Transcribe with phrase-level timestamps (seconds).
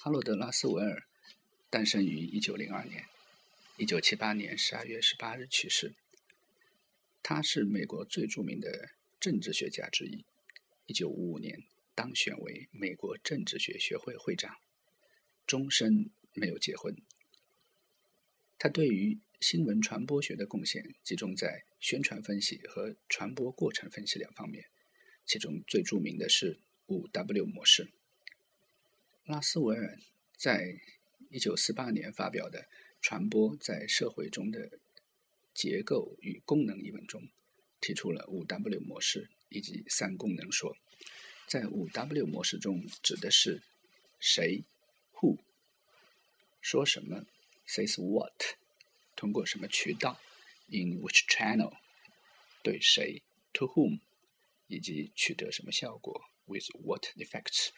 [0.00, 1.08] 哈罗德·拉斯维尔
[1.68, 3.04] 诞生于一九零二年，
[3.78, 5.92] 一九七八年十二月十八日去世。
[7.20, 10.24] 他是美国最著名的政治学家之一。
[10.86, 11.64] 一九五五年
[11.96, 14.54] 当选为美国政治学学会会长。
[15.44, 16.94] 终身没有结婚。
[18.56, 24.64] 他对于新闻传播学的贡献集中在宣传分析和传播过程分析两方面，
[25.26, 27.90] 其中最著名的是五 W 模式。
[29.28, 29.98] 拉斯维尔
[30.38, 30.80] 在
[31.28, 32.62] 一九四八年发表的
[33.02, 34.70] 《传播在社会中的
[35.52, 37.28] 结构与功能》一文中，
[37.78, 40.74] 提出了五 W 模式以及三功能说。
[41.46, 43.62] 在五 W 模式中，指的是
[44.18, 44.64] 谁。
[45.16, 45.36] Who
[46.62, 47.26] 说什么
[47.66, 48.56] ？Says what？
[49.14, 50.18] 通过什么渠道
[50.68, 51.76] ？In which channel？
[52.62, 54.00] 对谁？To whom？
[54.68, 57.72] 以及取得什么效果？With what effects？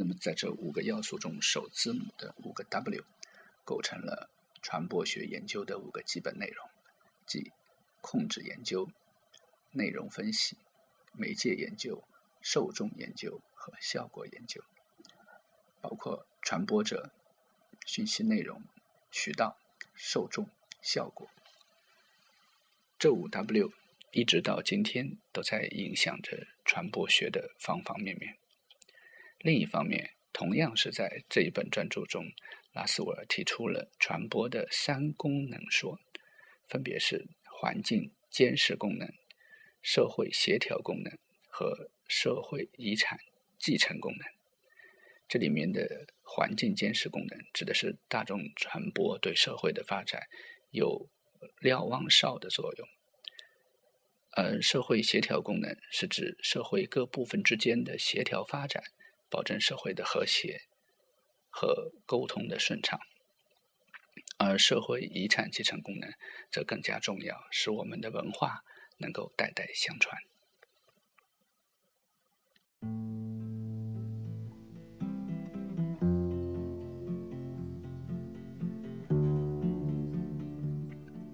[0.00, 3.04] 那么在这五个要素中，首字母的五个 W
[3.66, 4.30] 构成了
[4.62, 6.66] 传播学研究的五个基本内容，
[7.26, 7.52] 即
[8.00, 8.88] 控制研究、
[9.72, 10.56] 内容分析、
[11.12, 12.02] 媒介研究、
[12.40, 14.64] 受众研究和效果研究。
[15.82, 17.12] 包括传播者、
[17.84, 18.62] 信息内容、
[19.10, 19.58] 渠道、
[19.94, 20.48] 受众、
[20.80, 21.28] 效果，
[22.98, 23.70] 这五 W
[24.12, 28.38] 一直到今天都在影响着传播学的方方面面。
[29.42, 32.26] 另一方面，同样是在这一本专著中，
[32.72, 35.98] 拉斯维尔提出了传播的三功能说，
[36.68, 39.08] 分别是环境监视功能、
[39.80, 41.18] 社会协调功能
[41.48, 43.18] 和社会遗产
[43.58, 44.28] 继承功能。
[45.26, 50.28] 这里面的环境监视功能，指的是大众传播对社会的发展
[50.70, 51.08] 有
[51.60, 52.86] 瞭望哨的作用；
[54.32, 58.82] 而社会协调功能是指社会各部分之间的协调发展，
[59.30, 60.62] 保证社会的和谐
[61.48, 62.98] 和沟通的顺畅；
[64.38, 66.10] 而社会遗产继承功能
[66.50, 68.64] 则更加重要，使我们的文化
[68.98, 70.18] 能够代代相传。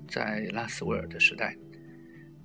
[0.08, 1.54] 在拉斯维尔的时代，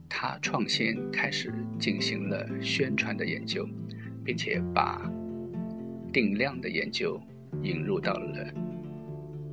[0.10, 3.66] 他创先开始进行了宣传的研究，
[4.26, 5.02] 并且把
[6.13, 7.21] 定量的研究
[7.63, 8.53] 引入到了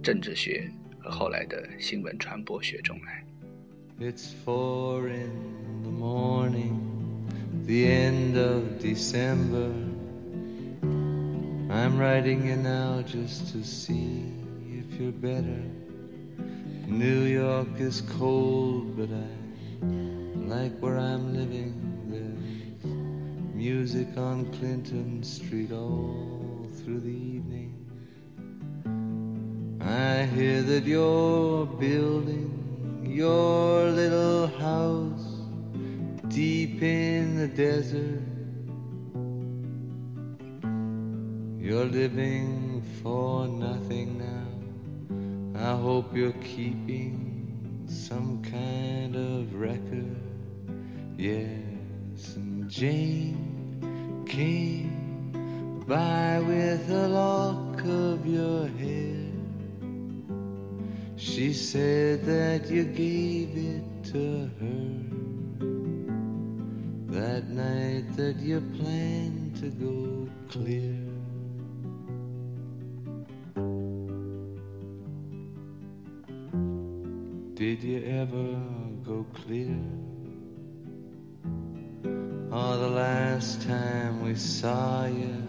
[0.01, 0.69] 政治学
[0.99, 3.23] 和后来的新闻传播学中来。
[3.99, 7.27] It's four in the morning,
[7.65, 9.71] the end of December.
[11.69, 14.23] I'm writing you now just to see
[14.69, 15.63] if you're better.
[16.87, 19.27] New York is cold, but I
[20.45, 21.73] like where I'm living.
[22.09, 22.93] There's
[23.55, 26.36] music on Clinton Street all
[26.88, 27.74] through the evening.
[29.78, 35.42] I hear that you're building your little house
[36.28, 38.22] deep in the desert.
[41.60, 44.48] You're living for nothing now.
[45.60, 50.16] I hope you're keeping some kind of record.
[51.18, 54.97] Yes, and Jane came
[55.88, 59.32] by with a lock of your hair.
[61.16, 65.08] She said that you gave it to her
[67.08, 71.08] that night that you planned to go clear.
[77.54, 78.60] Did you ever
[79.02, 79.80] go clear?
[82.52, 85.48] Oh, the last time we saw you,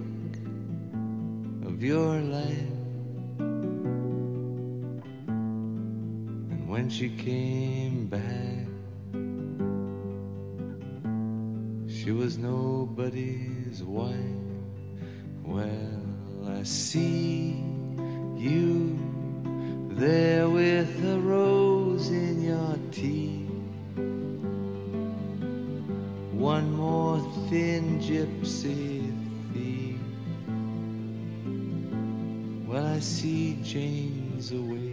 [1.81, 2.67] your life.
[6.49, 8.67] And when she came back,
[11.89, 14.15] she was nobody's wife.
[15.43, 16.03] Well,
[16.47, 17.63] I see
[18.37, 18.99] you
[19.91, 23.49] there with a rose in your teeth.
[26.31, 27.19] One more
[27.49, 29.10] thin gypsy
[33.01, 34.90] see James away.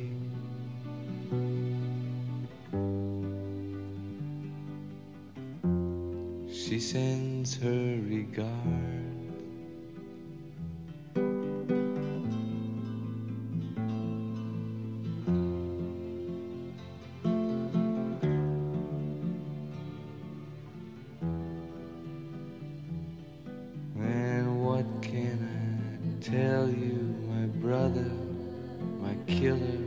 [29.29, 29.85] Killer?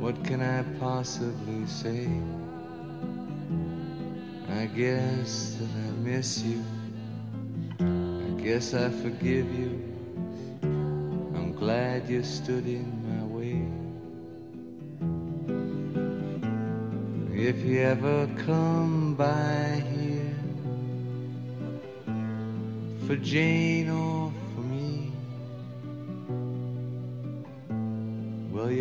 [0.00, 2.08] What can I possibly say?
[4.50, 6.62] I guess that I miss you.
[7.78, 9.80] I guess I forgive you.
[10.62, 13.62] I'm glad you stood in my way.
[17.32, 20.34] If you ever come by here
[23.06, 24.27] for Jane or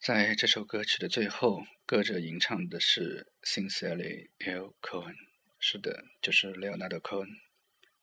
[0.00, 4.74] 在这首歌曲的最后，歌者吟唱的是 “Sincerely, L.
[4.80, 5.14] Cohen”。
[5.58, 7.40] 是的，就是 Leonardo Cohen。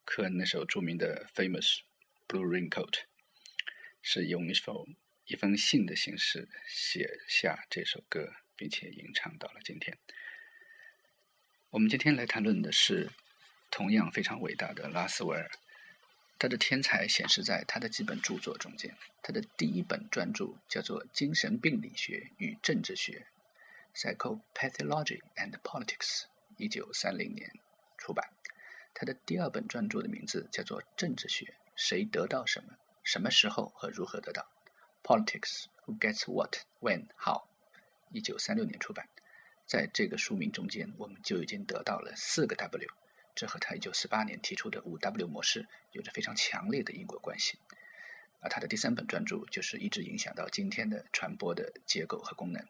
[0.06, 1.80] 科恩那首著名的《Famous
[2.28, 2.92] Blue Raincoat》，
[4.04, 4.96] 是用一封
[5.26, 9.98] 一封信的形式写下这首歌，并且吟唱到了今天。
[11.72, 13.10] 我们今天来谈论的是
[13.72, 15.50] 同样非常伟大的拉斯维尔。
[16.40, 18.96] 他的天才显示在他的几本著作中间。
[19.24, 23.26] 他的第一本专著叫做《精神病理学与政治学》
[24.16, 26.26] （Psychopathology and Politics），
[26.58, 27.52] 一九三零年
[27.98, 28.30] 出版。
[28.94, 34.48] 他的第二本专著的名字叫做《政治学：谁得到什么、什么时候和如何得到》
[35.04, 37.48] （Politics：Who Gets What, When, How），
[38.12, 39.08] 一九三六年出版。
[39.66, 42.88] 在这个书名中间，我们就已经得到了四个 W。
[43.38, 47.60] 这和他一九四八年提出的五 W 模式有着非常强烈的因果关系，
[48.42, 52.66] 而他的第三本专著就是一直影响到今天的传播的结构和功能。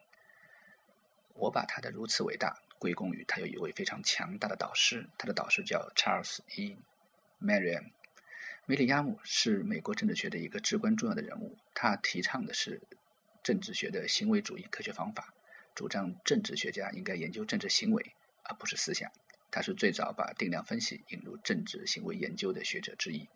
[1.35, 6.75] 我把他的如此伟大归功于他有一位非常强大的导师，他的导师叫 Charles E.
[7.41, 7.91] Merriam。
[8.65, 12.81] 梅里亚姆是美国政治学的一个至关重要的人物，他提倡的是
[13.41, 15.33] 政治学的行为主义科学方法，
[15.73, 18.11] 主张政治学家应该研究政治行为
[18.43, 19.09] 而不是思想。
[19.49, 23.27] 他是最早把定量分析引入政治行为研究的学者之一，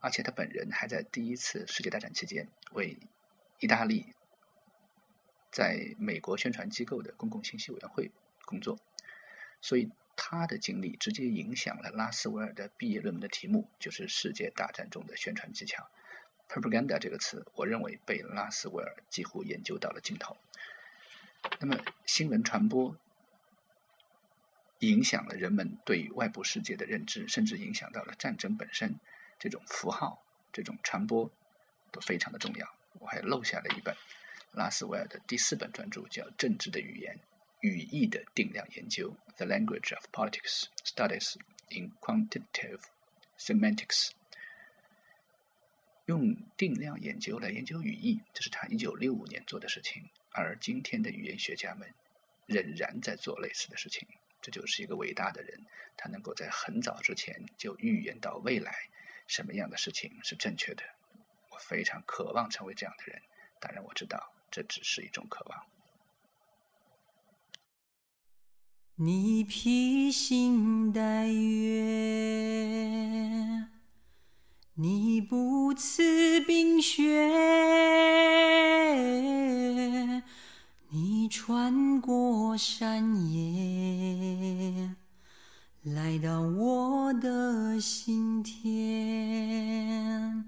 [0.00, 2.98] 而且他本人还在第一次世界大战期间为
[3.58, 4.14] 意大利
[5.50, 8.10] 在美国宣传机构的公共信息委员会
[8.44, 8.78] 工作，
[9.60, 15.90] 所以他的经历直接影响了拉斯维尔的毕业论文的题目，就是世界大战中的宣传技巧。
[16.48, 20.36] propaganda 这个词，我认为被拉斯维尔几乎研究到了尽头。
[21.58, 22.94] 那么新闻传播。
[24.80, 28.94] 影响了人们对外部世界的认知，甚至影响到了战争本身。
[29.38, 30.22] 这种符号、
[30.52, 31.30] 这种传播
[31.90, 32.68] 都非常的重要。
[32.98, 33.94] 我还漏下了一本
[34.52, 37.18] 拉斯维尔的第四本专著，叫《政治的语言：
[37.60, 41.36] 语义的定量研究》（The Language of Politics Studies
[41.70, 42.80] in Quantitative
[43.38, 44.10] Semantics）。
[46.06, 50.08] 用定量研究来研究语义，这是他一九六五年做的事情。
[50.32, 51.88] 而今天的语言学家们
[52.46, 54.08] 仍然在做类似的事情。
[54.40, 55.66] 这就是一个伟大的人，
[55.96, 58.74] 他能够在很早之前就预言到未来
[59.26, 60.82] 什么样的事情是正确的。
[61.50, 63.20] 我非常渴望成为这样的人，
[63.60, 65.66] 当然我知道这只是一种渴望。
[68.96, 71.80] 你披星戴月，
[74.74, 77.02] 你不辞冰雪，
[80.92, 84.90] 你穿过山野，
[85.84, 90.44] 来到我的心田。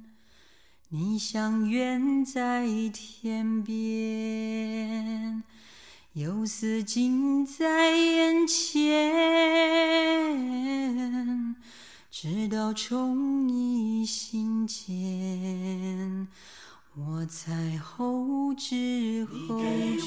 [0.88, 5.44] 你像远在天边。
[6.14, 9.14] 又似近在眼前，
[12.10, 16.26] 直到宠你心间，
[16.94, 19.58] 我在后知后
[19.98, 20.04] 觉，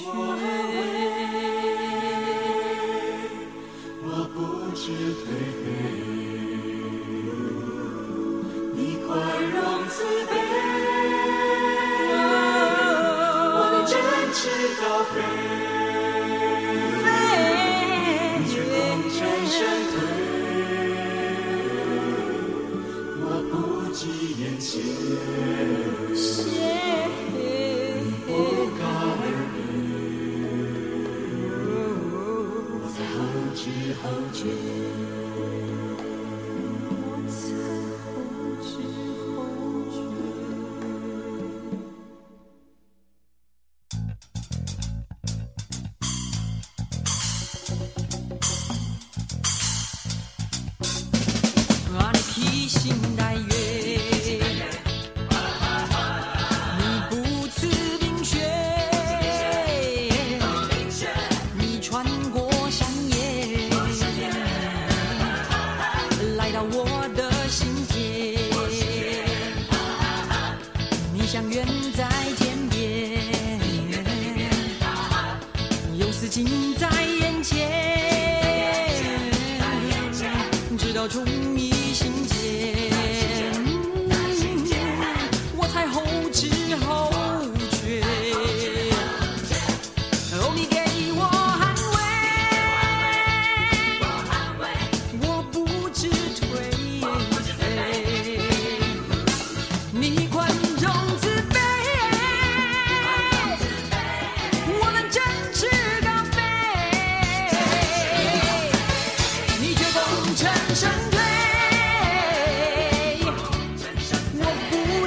[4.04, 4.38] 我不
[4.75, 5.25] 知颓
[5.63, 5.65] 废，
[8.75, 9.10] 你宽
[9.50, 9.58] 容
[9.89, 9.96] 慈
[10.30, 10.32] 悲，
[13.56, 13.92] 我展
[14.32, 14.38] 翅
[14.80, 15.15] 高飞，
[18.38, 18.54] 你却
[19.10, 19.98] 转退，
[23.22, 23.54] 我不
[23.92, 24.00] 计
[24.39, 25.95] 眼前。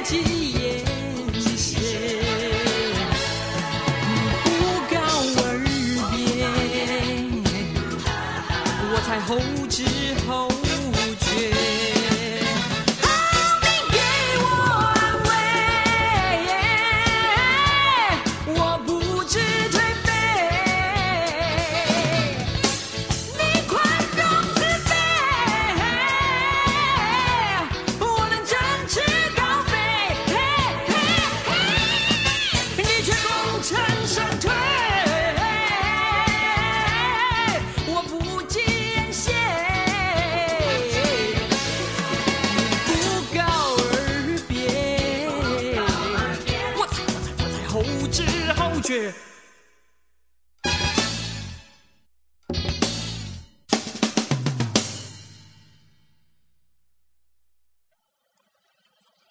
[0.08, 0.38] petit.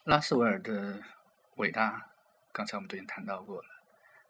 [0.04, 1.02] 拉斯维尔的
[1.56, 2.12] 伟大，
[2.52, 3.70] 刚才我们都已经谈到过了。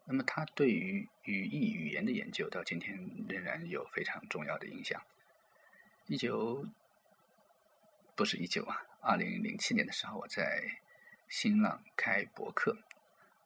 [0.05, 5.03] 那么，他对于语义语言的研究，到今天仍然有非常重要的影响。
[6.05, 6.65] 一九
[8.15, 10.79] 不是一九啊，二零零七年的时候，我在
[11.27, 12.77] 新浪开博客，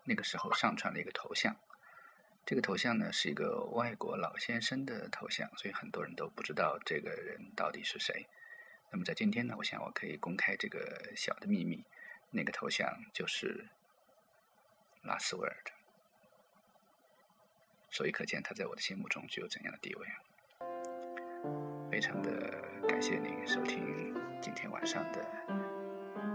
[0.03, 1.55] 那个时候上传了一个头像。
[2.45, 8.27] 这个头像呢，是一个外国老先生的头像，所以很多人都不知道这个人到底是谁。
[8.91, 11.83] 那么，在今天呢，我想我可以公开这个小的秘密。
[12.33, 13.67] 那个头像就是
[15.03, 15.71] 拉斯维尔的，
[17.89, 20.07] 所以可见他在我的心目中具有怎样的地位。
[21.91, 22.29] 非常的
[22.87, 25.25] 感谢您收听今天晚上的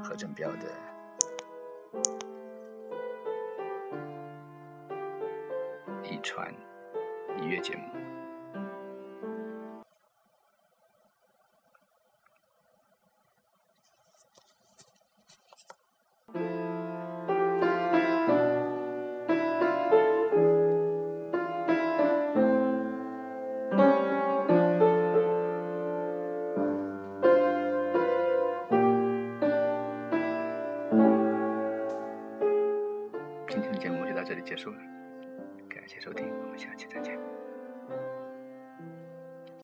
[0.05, 0.71] 何振彪的
[6.27, 6.53] 传
[7.41, 7.83] 音乐节目。